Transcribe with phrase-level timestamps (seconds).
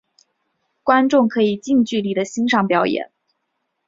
[0.81, 3.11] 观众可以近距离地欣赏表演。